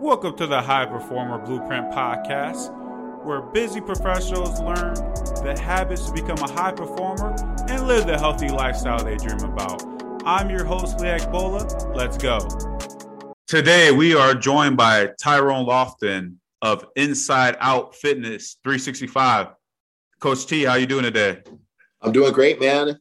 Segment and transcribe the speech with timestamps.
[0.00, 2.74] Welcome to the High Performer Blueprint Podcast,
[3.24, 4.94] where busy professionals learn
[5.44, 7.36] the habits to become a high performer
[7.68, 9.82] and live the healthy lifestyle they dream about.
[10.26, 11.64] I'm your host, Leak Bola.
[11.94, 12.40] Let's go.
[13.46, 19.48] Today, we are joined by Tyrone Lofton of Inside Out Fitness 365.
[20.18, 21.40] Coach T, how you doing today?
[22.02, 22.98] I'm doing great, man.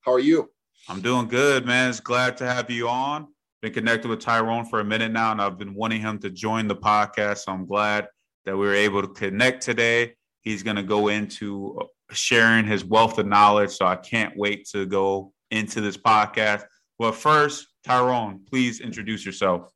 [0.00, 0.50] How are you?
[0.88, 1.90] I'm doing good, man.
[1.90, 3.31] It's glad to have you on.
[3.62, 6.66] Been connected with Tyrone for a minute now, and I've been wanting him to join
[6.66, 7.44] the podcast.
[7.44, 8.08] So I'm glad
[8.44, 10.14] that we were able to connect today.
[10.40, 11.78] He's going to go into
[12.10, 13.70] sharing his wealth of knowledge.
[13.70, 16.64] So I can't wait to go into this podcast.
[16.98, 19.70] But first, Tyrone, please introduce yourself.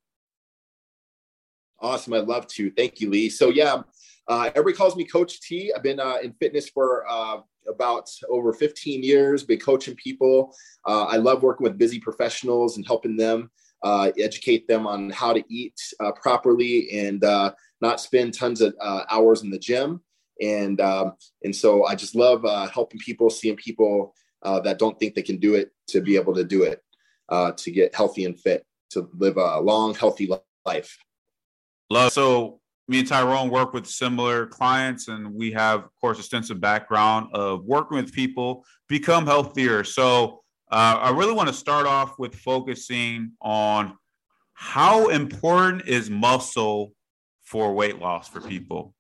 [1.79, 2.15] Awesome.
[2.15, 2.73] I'd love to.
[2.73, 3.31] Thank you, Lee.
[3.31, 3.83] So, yeah,
[4.27, 5.73] uh, everybody calls me Coach T.
[5.73, 7.37] I've been uh, in fitness for uh,
[7.69, 10.53] about over 15 years, been coaching people.
[10.85, 13.49] Uh, I love working with busy professionals and helping them
[13.83, 18.75] uh, educate them on how to eat uh, properly and uh, not spend tons of
[18.81, 20.01] uh, hours in the gym.
[20.43, 21.15] And um,
[21.45, 25.23] and so I just love uh, helping people, seeing people uh, that don't think they
[25.23, 26.83] can do it to be able to do it,
[27.57, 30.31] to get healthy and fit, to live a long, healthy
[30.67, 30.97] life.
[31.89, 32.13] Love.
[32.13, 37.29] So me and Tyrone work with similar clients, and we have, of course, extensive background
[37.33, 39.85] of working with people become healthier.
[39.85, 43.97] So uh, I really want to start off with focusing on
[44.55, 46.93] how important is muscle
[47.43, 48.95] for weight loss for people.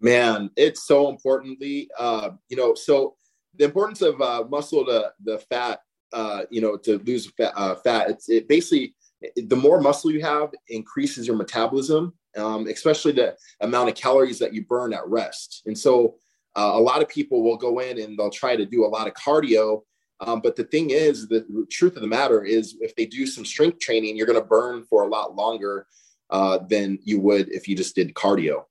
[0.00, 3.16] Man, it's so importantly, uh, you know, so
[3.56, 5.80] the importance of uh, muscle to the fat,
[6.12, 8.94] uh, you know, to lose fat, uh, fat it's it basically
[9.36, 14.52] the more muscle you have increases your metabolism, um, especially the amount of calories that
[14.52, 15.62] you burn at rest.
[15.66, 16.16] And so
[16.56, 19.08] uh, a lot of people will go in and they'll try to do a lot
[19.08, 19.82] of cardio
[20.20, 23.44] um, but the thing is, the truth of the matter is, if they do some
[23.44, 25.86] strength training, you're going to burn for a lot longer
[26.30, 28.64] uh, than you would if you just did cardio.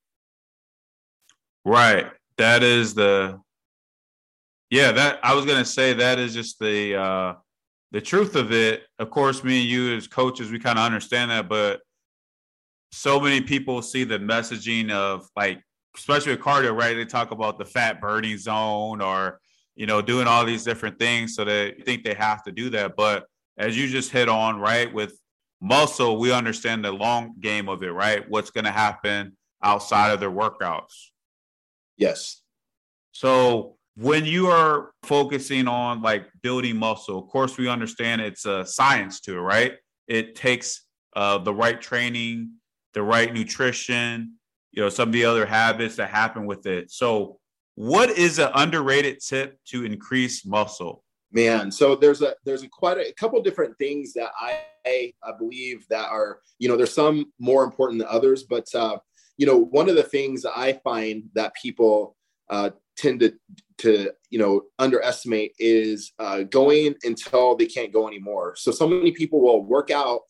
[1.66, 2.08] Right.
[2.38, 3.40] That is the.
[4.70, 7.34] Yeah, that I was going to say that is just the uh,
[7.92, 8.84] the truth of it.
[8.98, 11.82] Of course, me and you as coaches, we kind of understand that, but
[12.92, 15.62] so many people see the messaging of like,
[15.96, 16.96] especially with cardio, right?
[16.96, 19.40] They talk about the fat burning zone or
[19.75, 22.95] you know, doing all these different things so they think they have to do that.
[22.95, 23.25] But
[23.57, 25.17] as you just hit on, right, with
[25.61, 28.28] muscle, we understand the long game of it, right?
[28.29, 31.09] What's going to happen outside of their workouts.
[31.97, 32.41] Yes.
[33.11, 38.66] So when you are focusing on like building muscle, of course, we understand it's a
[38.66, 39.73] science to it, right?
[40.07, 40.85] It takes
[41.16, 42.53] uh, the right training,
[42.94, 44.34] the right nutrition,
[44.72, 46.91] you know, some of the other habits that happen with it.
[46.91, 47.40] So
[47.75, 51.03] what is an underrated tip to increase muscle?
[51.31, 55.31] Man, so there's a there's a quite a, a couple different things that I I
[55.39, 58.97] believe that are you know there's some more important than others, but uh,
[59.38, 62.16] you know one of the things I find that people
[62.50, 63.34] uh, tend to
[63.79, 68.55] to you know underestimate is uh, going until they can't go anymore.
[68.55, 70.22] So so many people will work out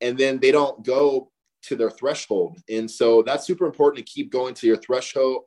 [0.00, 1.30] and then they don't go
[1.62, 5.42] to their threshold, and so that's super important to keep going to your threshold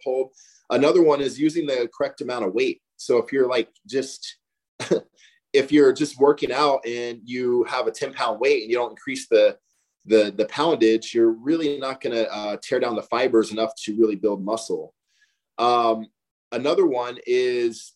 [0.70, 2.82] Another one is using the correct amount of weight.
[2.98, 4.38] So if you're like just
[5.54, 8.92] if you're just working out and you have a 10 pound weight and you don't
[8.92, 9.58] increase the
[10.06, 13.98] the the poundage, you're really not going to uh, tear down the fibers enough to
[13.98, 14.94] really build muscle.
[15.58, 16.08] Um,
[16.52, 17.96] another one is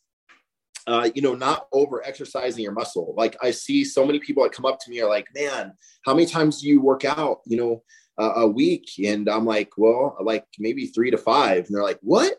[0.90, 3.13] uh, you know, not over exercising your muscle.
[3.16, 6.16] Like I see so many people that come up to me are like, man, how
[6.16, 7.84] many times do you work out, you know,
[8.18, 8.90] uh, a week?
[9.06, 11.68] And I'm like, well, like maybe three to five.
[11.68, 12.34] And they're like, what?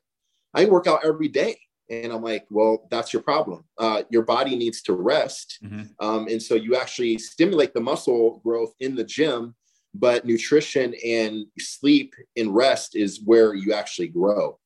[0.55, 1.59] I work out every day.
[1.88, 3.65] And I'm like, well, that's your problem.
[3.77, 5.59] Uh, your body needs to rest.
[5.65, 5.83] Mm-hmm.
[5.99, 9.56] Um, and so you actually stimulate the muscle growth in the gym,
[9.93, 14.56] but nutrition and sleep and rest is where you actually grow.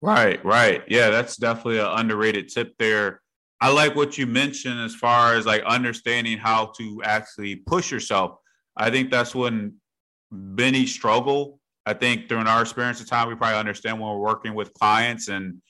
[0.00, 0.82] Right, right.
[0.88, 3.20] Yeah, that's definitely an underrated tip there.
[3.60, 8.38] I like what you mentioned as far as like understanding how to actually push yourself.
[8.76, 9.74] I think that's when
[10.30, 14.54] many struggle I think during our experience of time, we probably understand when we're working
[14.54, 15.60] with clients and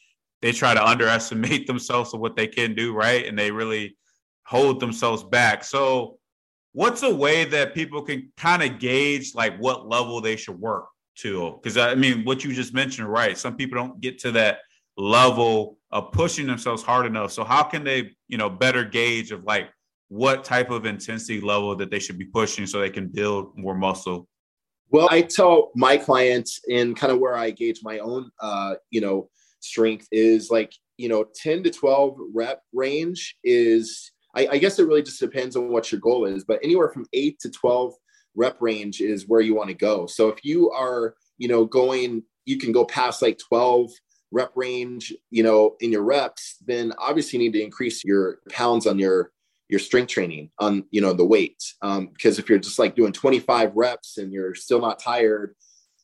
[0.43, 3.27] they try to underestimate themselves of what they can do, right?
[3.27, 3.97] And they really
[4.45, 5.65] hold themselves back.
[5.65, 6.19] So,
[6.73, 10.87] what's a way that people can kind of gauge like what level they should work
[11.19, 11.59] to?
[11.63, 13.39] Because I mean, what you just mentioned, right?
[13.39, 14.59] Some people don't get to that
[14.97, 17.33] level of pushing themselves hard enough.
[17.33, 19.71] So, how can they, you know, better gauge of like
[20.09, 23.75] what type of intensity level that they should be pushing so they can build more
[23.75, 24.29] muscle?
[24.93, 29.01] Well, I tell my clients in kind of where I gauge my own, uh, you
[29.01, 29.31] know,
[29.61, 34.87] strength is like, you know, 10 to 12 rep range is, I, I, guess it
[34.87, 37.95] really just depends on what your goal is, but anywhere from eight to 12
[38.35, 40.07] rep range is where you want to go.
[40.07, 43.91] So if you are, you know, going, you can go past like 12
[44.31, 48.87] rep range, you know, in your reps, then obviously you need to increase your pounds
[48.87, 49.33] on your
[49.73, 53.11] your strength training on you know the weight um, because if you're just like doing
[53.11, 55.55] 25 reps and you're still not tired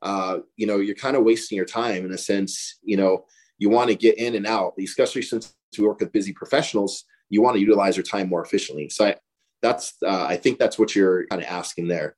[0.00, 3.26] uh, you know you're kind of wasting your time in a sense you know
[3.58, 7.42] you want to get in and out especially since we work with busy professionals you
[7.42, 8.88] want to utilize your time more efficiently.
[8.88, 9.16] So I,
[9.60, 12.16] that's uh, i think that's what you're kind of asking there.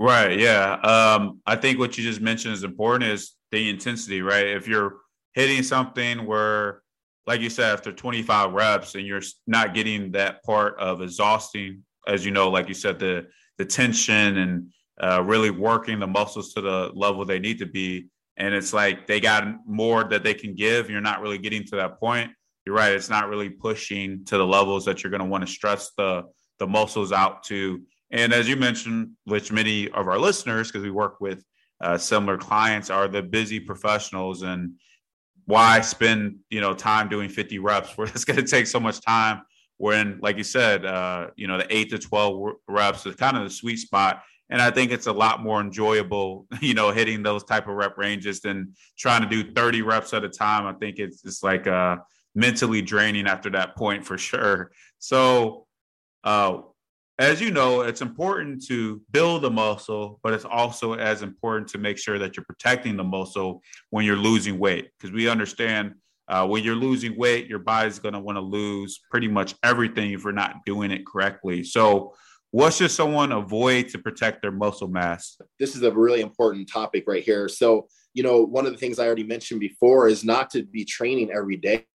[0.00, 0.72] Right yeah.
[0.74, 4.46] Um, i think what you just mentioned is important is the intensity right?
[4.46, 4.96] If you're
[5.34, 6.82] hitting something where
[7.30, 12.24] like you said after 25 reps and you're not getting that part of exhausting as
[12.24, 13.24] you know like you said the
[13.56, 18.08] the tension and uh, really working the muscles to the level they need to be.
[18.36, 20.90] And it's like they got more that they can give.
[20.90, 22.32] You're not really getting to that point.
[22.66, 25.52] You're right it's not really pushing to the levels that you're going to want to
[25.52, 26.24] stress the
[26.58, 27.80] the muscles out to.
[28.10, 31.44] And as you mentioned which many of our listeners because we work with
[31.80, 34.42] uh, similar clients are the busy professionals.
[34.42, 34.74] And
[35.50, 39.00] why spend you know time doing 50 reps where it's going to take so much
[39.00, 39.42] time
[39.76, 43.44] when like you said uh, you know the 8 to 12 reps is kind of
[43.44, 44.22] the sweet spot.
[44.52, 47.98] And i think it's a lot more enjoyable you know hitting those type of rep
[47.98, 50.66] ranges than trying to do 30 reps at a time.
[50.66, 51.96] I think it's just like uh
[52.34, 54.70] mentally draining after that point for sure.
[54.98, 55.66] So
[56.24, 56.58] uh
[57.20, 61.76] as you know, it's important to build the muscle, but it's also as important to
[61.76, 64.88] make sure that you're protecting the muscle when you're losing weight.
[64.98, 65.94] Because we understand
[66.28, 70.12] uh, when you're losing weight, your body's going to want to lose pretty much everything
[70.12, 71.62] if you're not doing it correctly.
[71.62, 72.14] So,
[72.52, 75.36] what should someone avoid to protect their muscle mass?
[75.60, 77.48] This is a really important topic right here.
[77.48, 80.84] So, you know, one of the things I already mentioned before is not to be
[80.84, 81.86] training every day.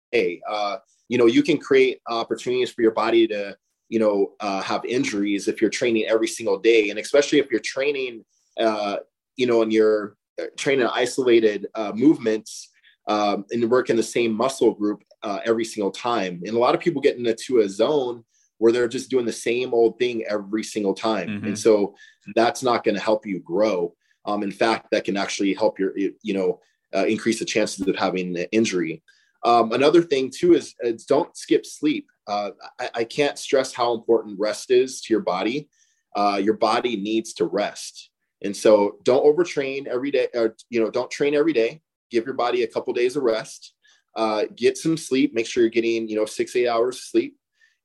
[0.47, 0.77] Uh,
[1.09, 3.57] you know, you can create opportunities for your body to
[3.89, 6.89] you know uh, have injuries if you're training every single day.
[6.89, 8.23] And especially if you're training
[8.59, 8.97] uh,
[9.35, 12.71] you know and you're uh, training isolated uh, movements
[13.07, 16.41] um, and work in the same muscle group uh, every single time.
[16.45, 18.23] And a lot of people get into a zone
[18.57, 21.27] where they're just doing the same old thing every single time.
[21.27, 21.47] Mm-hmm.
[21.47, 21.95] and so
[22.35, 23.93] that's not going to help you grow.
[24.27, 26.59] Um, in fact that can actually help your you know
[26.95, 29.03] uh, increase the chances of having an injury.
[29.43, 32.07] Um, another thing too is, is don't skip sleep.
[32.27, 35.69] Uh, I, I, can't stress how important rest is to your body.
[36.15, 38.09] Uh, your body needs to rest,
[38.43, 40.27] and so don't overtrain every day.
[40.33, 41.81] Or you know, don't train every day.
[42.09, 43.73] Give your body a couple days of rest.
[44.15, 45.33] Uh, get some sleep.
[45.33, 47.37] Make sure you're getting you know six eight hours of sleep,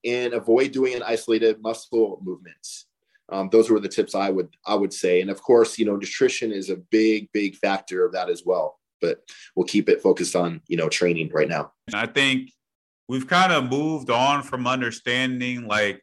[0.05, 2.87] and avoid doing an isolated muscle movements.
[3.31, 5.97] Um, those were the tips I would I would say, and of course, you know,
[5.97, 9.23] nutrition is a big big factor of that as well but
[9.57, 11.73] we'll keep it focused on you know training right now.
[11.93, 12.51] I think
[13.11, 16.01] we've kind of moved on from understanding like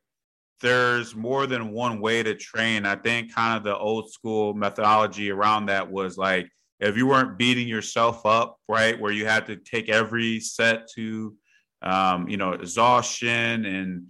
[0.59, 2.85] there's more than one way to train.
[2.85, 6.49] I think kind of the old school methodology around that was like
[6.81, 11.33] if you weren't beating yourself up, right, where you had to take every set to
[11.81, 14.07] um, you know exhaustion and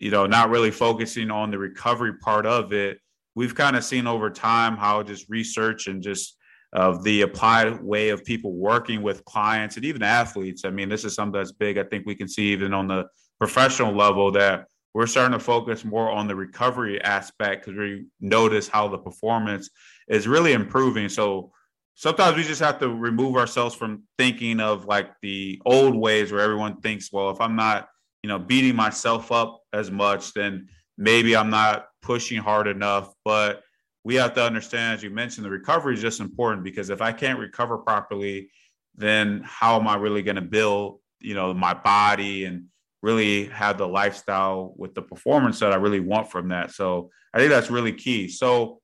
[0.00, 2.98] you know not really focusing on the recovery part of it.
[3.36, 6.36] We've kind of seen over time how just research and just
[6.72, 10.64] of the applied way of people working with clients and even athletes.
[10.64, 11.76] I mean, this is something that's big.
[11.76, 13.06] I think we can see even on the
[13.38, 18.68] professional level that we're starting to focus more on the recovery aspect because we notice
[18.68, 19.70] how the performance
[20.08, 21.08] is really improving.
[21.08, 21.52] So
[21.94, 26.42] sometimes we just have to remove ourselves from thinking of like the old ways where
[26.42, 27.88] everyone thinks, well, if I'm not,
[28.22, 30.68] you know, beating myself up as much, then
[30.98, 33.12] maybe I'm not pushing hard enough.
[33.24, 33.62] But
[34.04, 37.12] we have to understand, as you mentioned, the recovery is just important because if I
[37.12, 38.50] can't recover properly,
[38.96, 42.66] then how am I really going to build, you know, my body and
[43.00, 46.72] really have the lifestyle with the performance that I really want from that?
[46.72, 48.28] So I think that's really key.
[48.28, 48.80] So,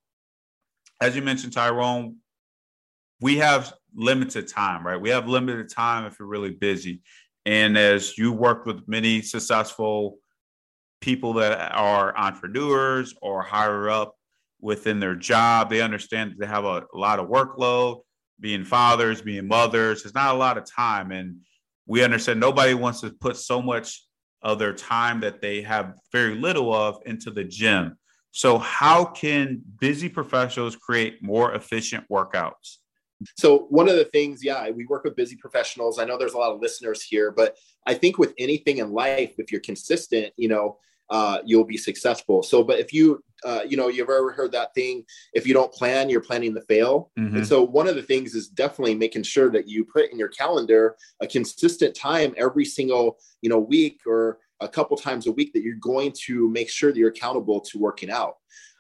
[1.01, 2.17] as you mentioned, Tyrone,
[3.21, 5.01] we have limited time, right?
[5.01, 7.03] We have limited time if you're really busy.
[7.45, 10.19] And as you work with many successful
[11.01, 14.18] people that are entrepreneurs or higher up
[14.61, 15.71] within their job.
[15.71, 18.03] They understand they have a, a lot of workload,
[18.41, 20.05] being fathers, being mothers.
[20.05, 21.11] It's not a lot of time.
[21.13, 21.41] And
[21.87, 24.05] we understand nobody wants to put so much
[24.43, 27.97] of their time that they have very little of into the gym.
[28.31, 32.77] So, how can busy professionals create more efficient workouts?
[33.37, 35.99] So, one of the things, yeah, we work with busy professionals.
[35.99, 39.33] I know there's a lot of listeners here, but I think with anything in life,
[39.39, 40.79] if you're consistent, you know,
[41.11, 42.43] uh, you'll be successful.
[42.43, 45.73] So, but if you, uh, you know, you've ever heard that thing, if you don't
[45.73, 47.11] plan, you're planning to fail.
[47.19, 47.37] Mm-hmm.
[47.39, 50.29] And so, one of the things is definitely making sure that you put in your
[50.29, 55.53] calendar a consistent time every single, you know, week or a couple times a week
[55.53, 58.35] that you're going to make sure that you're accountable to working out.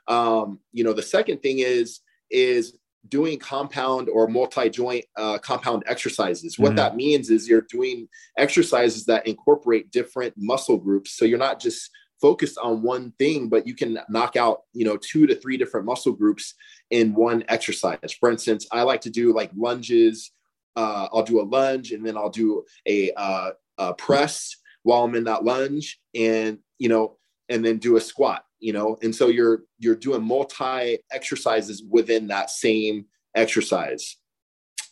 [0.09, 2.01] Um, you know, the second thing is
[2.31, 2.77] is
[3.09, 6.59] doing compound or multi-joint uh, compound exercises.
[6.59, 6.77] What mm-hmm.
[6.77, 11.13] that means is you're doing exercises that incorporate different muscle groups.
[11.13, 14.97] So you're not just focused on one thing, but you can knock out, you know,
[14.97, 16.55] two to three different muscle groups
[16.91, 18.13] in one exercise.
[18.19, 20.33] For instance, I like to do like lunges.
[20.77, 25.15] Uh, I'll do a lunge and then I'll do a, uh, a press while I'm
[25.15, 28.45] in that lunge, and you know, and then do a squat.
[28.61, 34.17] You know, and so you're you're doing multi exercises within that same exercise,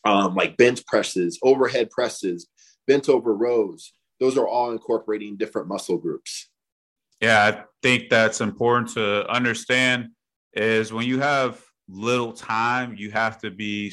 [0.05, 2.47] um, like bench presses, overhead presses,
[2.87, 3.93] bent over rows.
[4.21, 6.49] Those are all incorporating different muscle groups.
[7.21, 10.09] Yeah, I think that's important to understand
[10.53, 13.93] is when you have little time, you have to be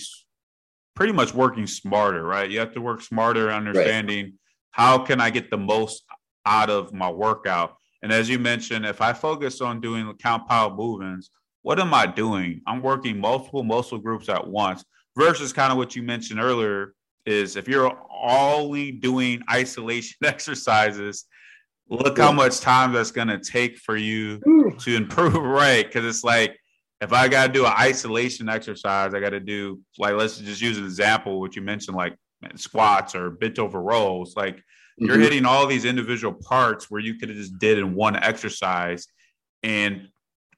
[0.96, 2.50] pretty much working smarter, right?
[2.50, 4.34] You have to work smarter, understanding right.
[4.72, 6.04] how can I get the most
[6.46, 7.78] out of my workout.
[8.02, 11.30] And as you mentioned, if I focus on doing compound movements,
[11.62, 12.62] what am I doing?
[12.68, 14.84] I'm working multiple muscle groups at once
[15.18, 16.94] versus kind of what you mentioned earlier
[17.26, 21.26] is if you're only doing isolation exercises
[21.90, 24.40] look how much time that's going to take for you
[24.80, 25.86] to improve right?
[25.86, 26.58] Because it's like
[27.04, 30.62] if i got to do an isolation exercise i got to do like let's just
[30.62, 32.16] use an example what you mentioned like
[32.56, 35.06] squats or bent over rows like mm-hmm.
[35.06, 39.08] you're hitting all these individual parts where you could have just did in one exercise
[39.62, 40.08] and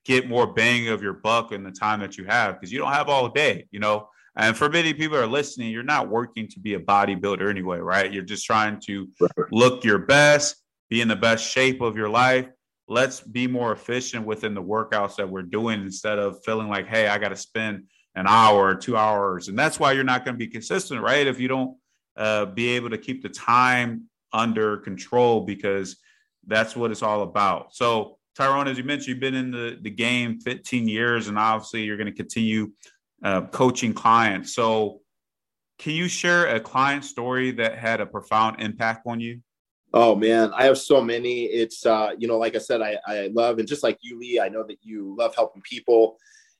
[0.05, 2.94] get more bang of your buck in the time that you have because you don't
[2.94, 4.08] have all day you know?
[4.38, 8.12] And for many people are listening you're not working to be a bodybuilder anyway right?
[8.12, 9.08] You're just trying to
[9.51, 10.58] look your best
[10.89, 12.48] be in the best shape of your life.
[12.88, 17.08] Let's be more efficient within the workouts that we're doing instead of feeling like, hey,
[17.08, 19.48] I got to spend an hour or two hours.
[19.48, 21.27] And that's why you're not going to be consistent, right?
[21.27, 21.77] If you don't
[22.15, 25.98] uh, be able to keep the time under control, because
[26.48, 27.74] that's what it's all about.
[27.74, 31.84] So, Tyrone, as you mentioned, you've been in the, the game 15 years, and obviously
[31.84, 32.72] you're going to continue
[33.24, 34.54] uh, coaching clients.
[34.54, 35.01] So,
[35.80, 39.42] can you share a client story that had a profound impact on you?
[39.98, 41.46] Oh man, I have so many.
[41.46, 44.42] It's uh, you know, like I said, I, I love and just like you, Lee,
[44.42, 46.18] I know that you love helping people.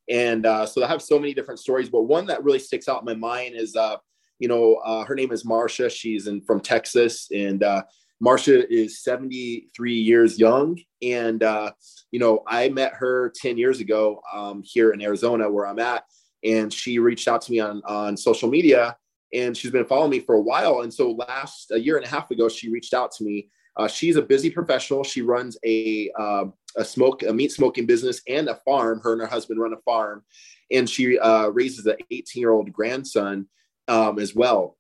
[0.10, 3.02] And uh, so I have so many different stories, but one that really sticks out
[3.02, 3.98] in my mind is uh,
[4.40, 5.92] you know, uh, her name is Marsha.
[5.92, 7.84] She's in from Texas, and uh,
[8.24, 10.80] Marsha is 73 years young.
[11.02, 11.74] And uh,
[12.12, 16.06] you know, I met her 10 years ago um, here in Arizona, where I'm at,
[16.46, 18.96] and she reached out to me on on social media
[19.34, 20.82] and she's been following me for a while.
[20.82, 23.50] And so last a year and a half ago, she reached out to me.
[23.78, 25.04] Uh, she's a busy professional.
[25.04, 26.46] She runs a uh,
[26.78, 29.02] a smoke a meat smoking business and a farm.
[29.02, 30.24] Her and her husband run a farm,
[30.72, 33.48] and she uh, raises an 18 year old grandson
[33.88, 34.78] um, as well.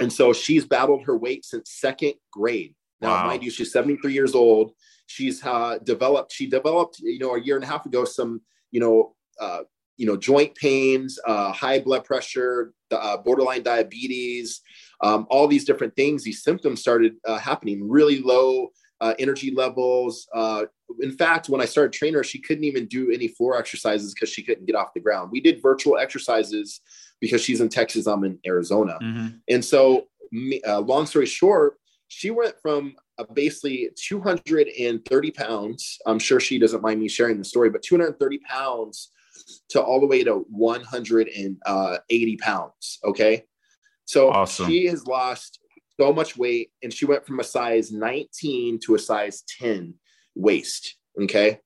[0.00, 2.74] And so she's battled her weight since second grade.
[3.00, 3.26] Now, wow.
[3.26, 4.72] mind you, she's 73 years old.
[5.06, 6.32] She's uh, developed.
[6.32, 8.40] She developed, you know, a year and a half ago some,
[8.70, 9.60] you know, uh,
[9.96, 14.60] you know, joint pains, uh, high blood pressure, uh, borderline diabetes,
[15.02, 16.22] um, all these different things.
[16.24, 17.88] These symptoms started uh, happening.
[17.88, 18.68] Really low
[19.00, 20.26] uh, energy levels.
[20.34, 20.64] Uh,
[21.00, 24.28] in fact, when I started training her, she couldn't even do any floor exercises because
[24.28, 25.30] she couldn't get off the ground.
[25.32, 26.80] We did virtual exercises
[27.20, 28.06] because she's in Texas.
[28.06, 29.28] I'm in Arizona, mm-hmm.
[29.48, 30.06] and so
[30.66, 32.94] uh, long story short, she went from
[33.32, 35.98] basically 230 pounds.
[36.06, 39.10] I'm sure she doesn't mind me sharing the story, but 230 pounds
[39.70, 42.98] to all the way to 180 uh, pounds.
[43.04, 43.44] Okay.
[44.04, 44.68] So awesome.
[44.68, 45.60] she has lost
[45.98, 49.94] so much weight and she went from a size 19 to a size 10
[50.34, 50.96] waist.
[51.20, 51.60] Okay.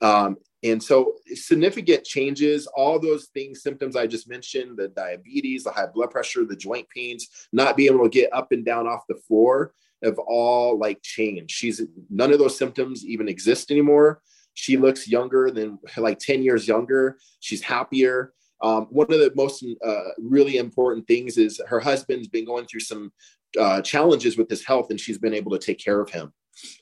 [0.00, 5.70] Um, and so significant changes, all those things, symptoms I just mentioned, the diabetes, the
[5.70, 9.06] high blood pressure, the joint pains, not being able to get up and down off
[9.08, 9.72] the floor
[10.02, 11.50] have all like changed.
[11.50, 14.22] She's none of those symptoms even exist anymore.
[14.54, 17.18] She looks younger than like 10 years younger.
[17.40, 18.32] She's happier.
[18.62, 22.80] Um, one of the most uh, really important things is her husband's been going through
[22.80, 23.12] some
[23.58, 26.32] uh, challenges with his health and she's been able to take care of him.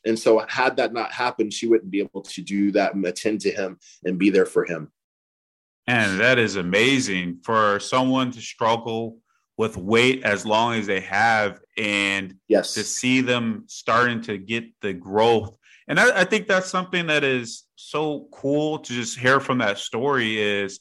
[0.05, 3.41] And so, had that not happened, she wouldn't be able to do that and attend
[3.43, 4.91] to him and be there for him.
[5.87, 9.19] And that is amazing for someone to struggle
[9.57, 12.75] with weight as long as they have and yes.
[12.75, 15.57] to see them starting to get the growth
[15.89, 19.79] and I, I, think that's something that is so cool to just hear from that
[19.79, 20.81] story is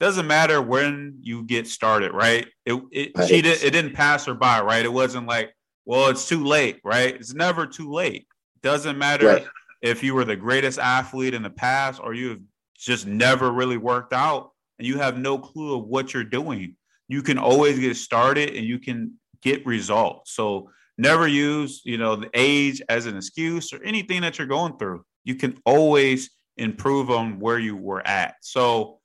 [0.00, 2.46] doesn't matter when you get started right?
[2.64, 3.28] It it, right.
[3.28, 4.84] She did, it didn't pass her by right?
[4.84, 7.14] It wasn't like well it's too late right?
[7.14, 8.26] It's never too late.
[8.62, 9.46] Doesn't matter right.
[9.82, 12.40] if you were the greatest athlete in the past or you have
[12.76, 16.76] just never really worked out and you have no clue of what you're doing
[17.08, 20.32] you can always get started and you can get results.
[20.32, 24.76] So never use you know the age as an excuse or anything that you're going
[24.78, 28.36] through you can always improve on where you were at.
[28.40, 29.00] So,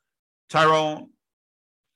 [0.50, 1.10] Tyrone,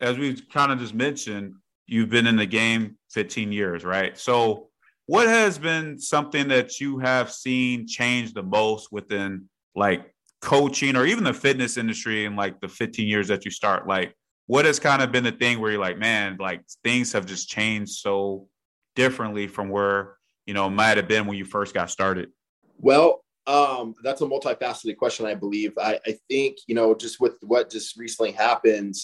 [0.02, 1.54] as we kind of just mentioned,
[1.86, 4.18] you've been in the game 15 years, right?
[4.18, 4.70] So,
[5.06, 10.12] what has been something that you have seen change the most within like
[10.42, 13.88] coaching or even the fitness industry in like the 15 years that you start?
[13.88, 14.16] Like,
[14.48, 17.48] what has kind of been the thing where you're like, man, like things have just
[17.48, 18.48] changed so
[18.96, 22.30] differently from where you know might have been when you first got started?
[22.78, 25.74] Well, um, that's a multifaceted question, I believe.
[25.78, 28.96] I, I think you know just with what just recently happened,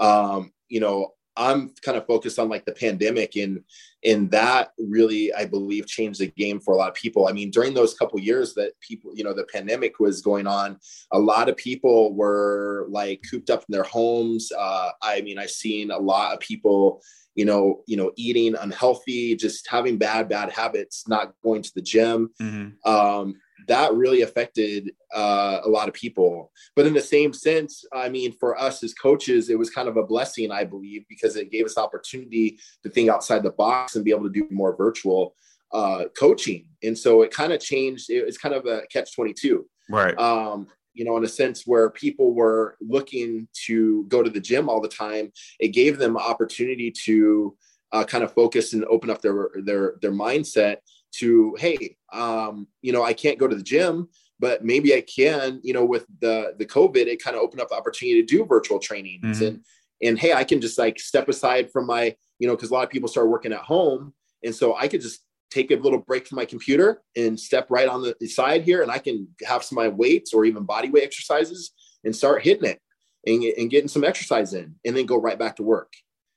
[0.00, 3.62] um, you know, I'm kind of focused on like the pandemic and
[4.04, 7.28] and that really I believe changed the game for a lot of people.
[7.28, 10.78] I mean, during those couple years that people, you know, the pandemic was going on,
[11.12, 14.52] a lot of people were like cooped up in their homes.
[14.56, 17.02] Uh, I mean, I've seen a lot of people,
[17.34, 21.82] you know, you know, eating unhealthy, just having bad, bad habits, not going to the
[21.82, 22.30] gym.
[22.40, 22.90] Mm-hmm.
[22.90, 23.34] Um,
[23.66, 26.52] that really affected uh, a lot of people.
[26.74, 29.96] But in the same sense, I mean, for us as coaches, it was kind of
[29.96, 34.04] a blessing, I believe, because it gave us opportunity to think outside the box and
[34.04, 35.34] be able to do more virtual
[35.72, 36.66] uh, coaching.
[36.82, 38.10] And so it kind of changed.
[38.10, 39.66] It was kind of a catch 22.
[39.90, 40.18] Right.
[40.18, 44.68] Um, you know, in a sense where people were looking to go to the gym
[44.68, 45.30] all the time,
[45.60, 47.56] it gave them opportunity to
[47.92, 50.78] uh, kind of focus and open up their their their mindset
[51.18, 54.08] to hey um, you know i can't go to the gym
[54.38, 57.68] but maybe i can you know with the the covid it kind of opened up
[57.68, 59.46] the opportunity to do virtual trainings mm-hmm.
[59.46, 59.64] and
[60.02, 62.84] and hey i can just like step aside from my you know because a lot
[62.84, 64.12] of people start working at home
[64.44, 65.20] and so i could just
[65.50, 68.90] take a little break from my computer and step right on the side here and
[68.90, 71.72] i can have some of my weights or even body weight exercises
[72.04, 72.80] and start hitting it
[73.26, 75.92] and, and getting some exercise in and then go right back to work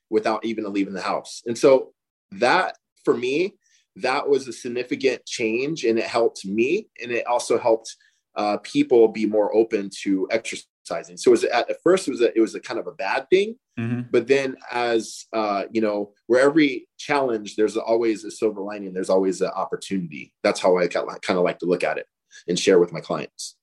[0.08, 1.92] without even leaving the house and so
[2.32, 3.54] that for me
[4.02, 7.96] that was a significant change and it helped me and it also helped
[8.36, 12.20] uh, people be more open to exercising so it was at, at first it was
[12.20, 14.02] a, it was a kind of a bad thing mm-hmm.
[14.10, 19.10] but then as uh, you know where every challenge there's always a silver lining there's
[19.10, 22.06] always an opportunity that's how i kind of like to look at it
[22.48, 23.56] and share with my clients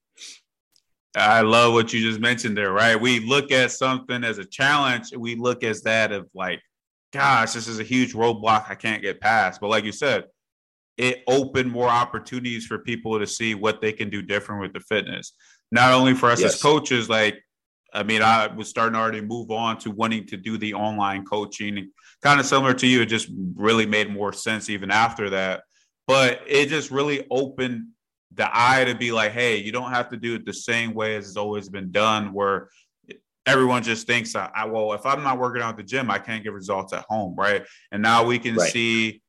[1.18, 3.00] I love what you just mentioned there, right?
[3.00, 5.16] We look at something as a challenge.
[5.18, 6.62] We look as that of like,
[7.12, 9.60] gosh, this is a huge roadblock I can't get past.
[9.60, 10.26] But like you said,
[10.98, 14.80] it opened more opportunities for people to see what they can do different with the
[14.80, 15.34] fitness.
[15.72, 16.56] Not only for us yes.
[16.56, 17.44] as coaches, like
[17.94, 21.26] I mean, I was starting to already move on to wanting to do the online
[21.26, 21.92] coaching.
[22.22, 25.64] Kind of similar to you, it just really made more sense even after that.
[26.06, 27.88] But it just really opened
[28.34, 31.16] the eye to be like, hey, you don't have to do it the same way
[31.16, 32.70] as it's always been done, where
[33.46, 36.44] everyone just thinks, I, well, if I'm not working out at the gym, I can't
[36.44, 37.66] get results at home, right?
[37.92, 38.72] And now we can right.
[38.72, 39.22] see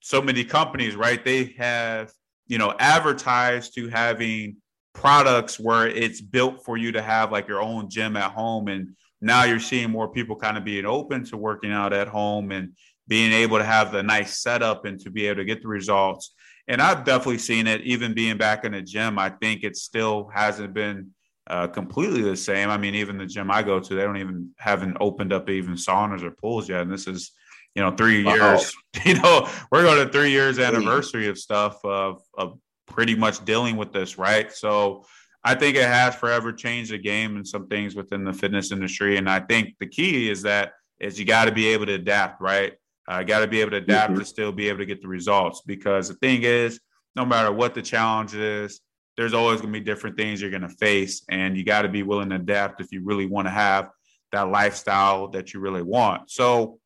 [0.00, 1.24] so many companies, right?
[1.24, 2.12] They have,
[2.46, 4.56] you know, advertised to having
[4.92, 8.68] products where it's built for you to have like your own gym at home.
[8.68, 12.50] And now you're seeing more people kind of being open to working out at home
[12.50, 12.72] and
[13.06, 16.34] being able to have the nice setup and to be able to get the results.
[16.68, 19.18] And I've definitely seen it, even being back in the gym.
[19.18, 21.10] I think it still hasn't been
[21.48, 22.70] uh, completely the same.
[22.70, 25.74] I mean, even the gym I go to, they don't even haven't opened up even
[25.74, 26.82] saunas or pools yet.
[26.82, 27.32] And this is,
[27.74, 28.74] you know, three years.
[28.74, 29.02] Wow.
[29.04, 33.76] You know, we're going to three years anniversary of stuff of of pretty much dealing
[33.76, 34.52] with this, right?
[34.52, 35.04] So
[35.44, 39.16] I think it has forever changed the game and some things within the fitness industry.
[39.16, 42.40] And I think the key is that is you got to be able to adapt,
[42.42, 42.74] right?
[43.08, 44.20] I uh, got to be able to adapt mm-hmm.
[44.20, 46.80] to still be able to get the results because the thing is,
[47.16, 48.80] no matter what the challenge is,
[49.16, 51.88] there's always going to be different things you're going to face, and you got to
[51.88, 53.90] be willing to adapt if you really want to have
[54.32, 56.30] that lifestyle that you really want.
[56.30, 56.78] So,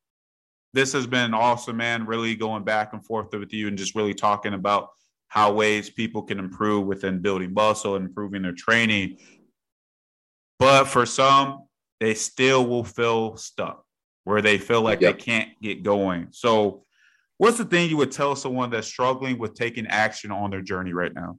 [0.75, 2.05] this has been awesome, man.
[2.05, 4.91] Really going back and forth with you and just really talking about
[5.29, 9.17] how ways people can improve within building muscle and improving their training.
[10.59, 11.67] But for some,
[12.01, 13.85] they still will feel stuck
[14.25, 15.17] where they feel like yep.
[15.17, 16.29] they can't get going.
[16.33, 16.85] So,
[17.39, 20.93] what's the thing you would tell someone that's struggling with taking action on their journey
[20.93, 21.39] right now?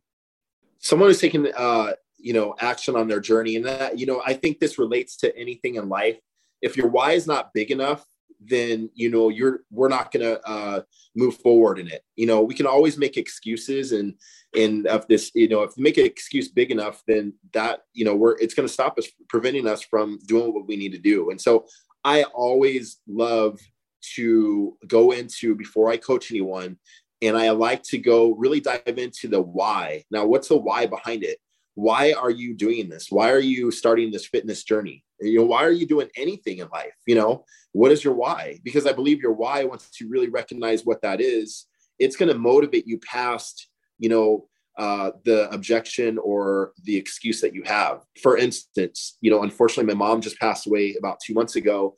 [0.79, 4.33] Someone who's taking, uh, you know, action on their journey, and that, you know, I
[4.33, 6.19] think this relates to anything in life.
[6.61, 8.05] If your why is not big enough,
[8.47, 10.81] then you know you're we're not going to uh,
[11.15, 12.03] move forward in it.
[12.15, 14.15] You know, we can always make excuses, and
[14.55, 18.05] and if this, you know, if we make an excuse big enough, then that you
[18.05, 20.99] know we're it's going to stop us, preventing us from doing what we need to
[20.99, 21.31] do.
[21.31, 21.65] And so
[22.03, 23.59] I always love
[24.15, 26.77] to go into before I coach anyone,
[27.21, 30.03] and I like to go really dive into the why.
[30.11, 31.39] Now, what's the why behind it?
[31.75, 33.07] Why are you doing this?
[33.09, 35.04] Why are you starting this fitness journey?
[35.19, 36.95] You know, why are you doing anything in life?
[37.05, 38.59] You know, what is your why?
[38.63, 41.67] Because I believe your why, once you really recognize what that is,
[41.99, 44.47] it's going to motivate you past, you know,
[44.77, 48.01] uh, the objection or the excuse that you have.
[48.21, 51.95] For instance, you know, unfortunately, my mom just passed away about two months ago,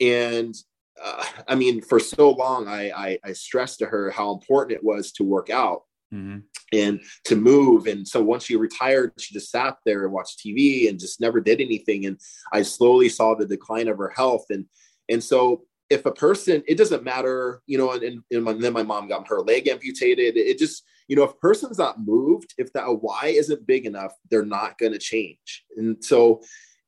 [0.00, 0.54] and
[1.02, 4.84] uh, I mean, for so long, I, I, I stressed to her how important it
[4.84, 6.38] was to work out mm-hmm.
[6.72, 7.86] and to move.
[7.86, 11.40] And so once she retired, she just sat there and watched TV and just never
[11.40, 12.06] did anything.
[12.06, 12.18] And
[12.52, 14.46] I slowly saw the decline of her health.
[14.50, 14.66] And
[15.08, 18.82] and so if a person, it doesn't matter, you know, and, and, my, then my
[18.82, 20.38] mom got her leg amputated.
[20.38, 24.12] It just, you know, if a person's not moved, if that why isn't big enough,
[24.30, 25.64] they're not going to change.
[25.76, 26.40] And so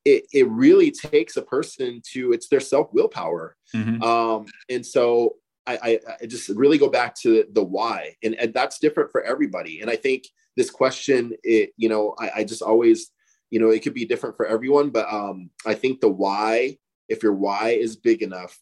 [0.04, 4.02] it, it really takes a person to it's their self willpower mm-hmm.
[4.02, 8.52] um, and so I, I, I, just really go back to the why and, and
[8.52, 9.80] that's different for everybody.
[9.80, 10.24] And i think
[10.56, 13.10] this question it you know I, I just always
[13.50, 16.76] you know it could be different for everyone but um, i think the why
[17.08, 18.58] if your why is big enough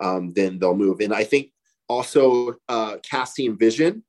[0.00, 1.00] um, then they'll move.
[1.00, 1.50] And i think
[1.88, 4.02] also uh, casting vision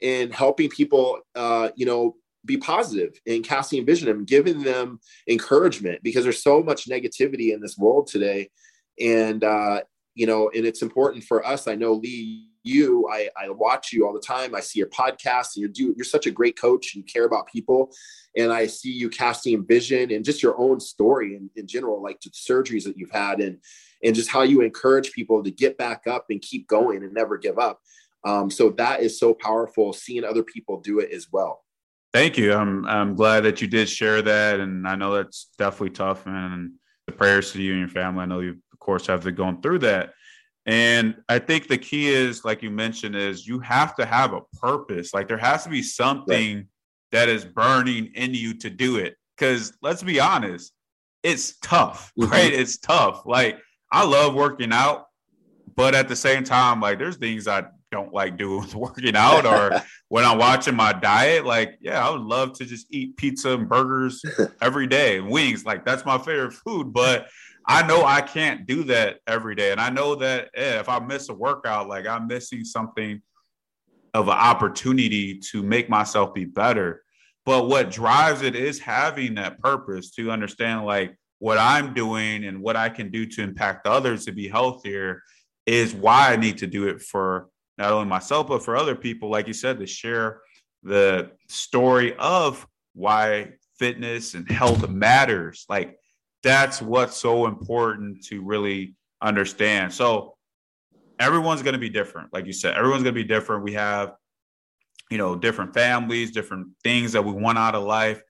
[0.00, 6.02] and helping people uh, you know be positive and casting vision and giving them encouragement
[6.02, 8.48] because there's so much negativity in this world today.
[8.98, 9.82] And uh
[10.18, 14.04] you know and it's important for us i know lee you i i watch you
[14.04, 16.94] all the time i see your podcast and you're do you're such a great coach
[16.94, 17.90] and you care about people
[18.36, 22.20] and i see you casting vision and just your own story in, in general like
[22.20, 23.58] the surgeries that you've had and
[24.02, 27.38] and just how you encourage people to get back up and keep going and never
[27.38, 27.80] give up
[28.24, 31.64] um, so that is so powerful seeing other people do it as well
[32.14, 32.54] Thank you.
[32.54, 36.26] I'm I'm glad that you did share that, and I know that's definitely tough.
[36.26, 36.72] And
[37.08, 38.22] the prayers to you and your family.
[38.22, 40.14] I know you, of course, have to go through that.
[40.66, 44.42] And I think the key is, like you mentioned, is you have to have a
[44.60, 45.14] purpose.
[45.14, 46.66] Like there has to be something right.
[47.12, 49.16] that is burning in you to do it.
[49.36, 50.72] Because let's be honest,
[51.22, 52.30] it's tough, mm-hmm.
[52.30, 52.52] right?
[52.52, 53.22] It's tough.
[53.24, 53.58] Like
[53.90, 55.06] I love working out,
[55.74, 59.46] but at the same time, like there's things I don't like doing with working out
[59.46, 63.52] or when I'm watching my diet, like, yeah, I would love to just eat pizza
[63.52, 64.22] and burgers
[64.60, 65.64] every day and wings.
[65.64, 66.92] Like, that's my favorite food.
[66.92, 67.28] But
[67.70, 69.72] I know I can't do that every day.
[69.72, 73.20] And I know that eh, if I miss a workout, like I'm missing something
[74.14, 77.02] of an opportunity to make myself be better.
[77.44, 82.60] But what drives it is having that purpose to understand, like, what I'm doing and
[82.60, 85.22] what I can do to impact others to be healthier
[85.66, 89.30] is why I need to do it for not only myself, but for other people,
[89.30, 90.40] like you said, to share
[90.82, 95.64] the story of why fitness and health matters.
[95.68, 95.96] Like
[96.42, 99.92] that's what's so important to really understand.
[99.92, 100.36] So
[101.18, 102.32] everyone's going to be different.
[102.32, 103.64] Like you said, everyone's going to be different.
[103.64, 104.14] We have,
[105.10, 108.22] you know, different families, different things that we want out of life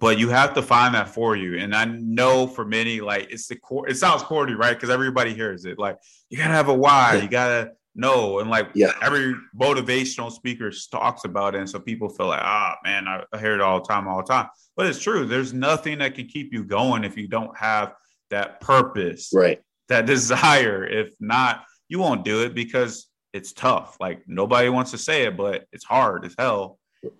[0.00, 1.58] but you have to find that for you.
[1.58, 4.72] And I know for many, like it's the core, it sounds corny, right?
[4.74, 5.78] Because everybody hears it.
[5.78, 5.98] Like
[6.30, 8.92] you gotta have a why, you gotta no and like yeah.
[9.02, 13.24] every motivational speaker talks about it and so people feel like ah oh, man I,
[13.32, 14.48] I hear it all the time all the time.
[14.76, 17.94] But it's true there's nothing that can keep you going if you don't have
[18.30, 19.60] that purpose right.
[19.88, 20.84] that desire.
[20.84, 23.96] If not you won't do it because it's tough.
[24.00, 26.78] Like nobody wants to say it but it's hard as hell.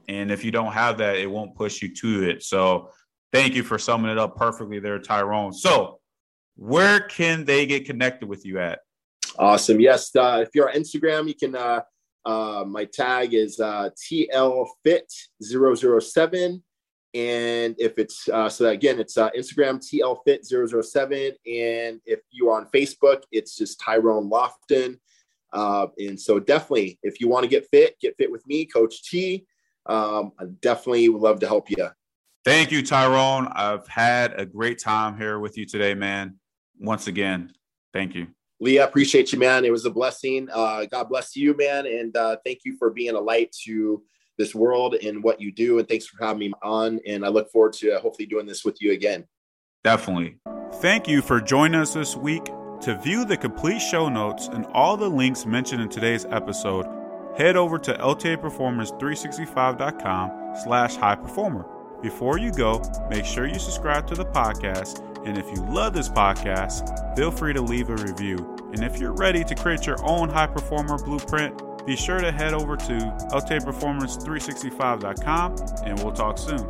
[0.09, 2.45] And if you don't have that it won't push you to it.
[2.45, 2.91] So
[3.33, 5.53] thank you for summing it up perfectly there tyrone.
[5.53, 5.99] So
[6.57, 8.81] where can they get connected with you at
[9.41, 9.81] Awesome.
[9.81, 10.15] Yes.
[10.15, 11.81] Uh, if you're on Instagram, you can, uh,
[12.27, 16.63] uh, my tag is uh, TLFit007.
[17.13, 21.29] And if it's, uh, so again, it's uh, Instagram TLFit007.
[21.47, 24.99] And if you're on Facebook, it's just Tyrone Lofton.
[25.55, 29.05] Uh, and so definitely, if you want to get fit, get fit with me, Coach
[29.05, 29.47] T.
[29.87, 31.89] Um, I definitely would love to help you.
[32.45, 33.49] Thank you, Tyrone.
[33.49, 36.39] I've had a great time here with you today, man.
[36.79, 37.55] Once again,
[37.95, 38.27] thank you.
[38.61, 39.65] Leah, appreciate you, man.
[39.65, 40.49] It was a blessing.
[40.53, 41.87] Uh, God bless you, man.
[41.87, 44.03] And uh, thank you for being a light to
[44.37, 45.79] this world and what you do.
[45.79, 47.01] And thanks for having me on.
[47.07, 49.27] And I look forward to uh, hopefully doing this with you again.
[49.83, 50.37] Definitely.
[50.75, 52.45] Thank you for joining us this week.
[52.83, 56.87] To view the complete show notes and all the links mentioned in today's episode,
[57.37, 61.67] head over to ltaperformance365.com slash high performer.
[62.03, 66.09] Before you go, make sure you subscribe to the podcast and if you love this
[66.09, 68.57] podcast, feel free to leave a review.
[68.73, 72.55] And if you're ready to create your own high performer blueprint, be sure to head
[72.55, 72.93] over to
[73.33, 76.69] ltaperformance365.com and we'll talk soon.